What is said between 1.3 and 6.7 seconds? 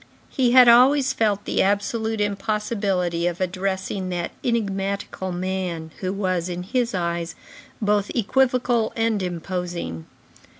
the absolute impossibility of addressing that enigmatical man, who was, in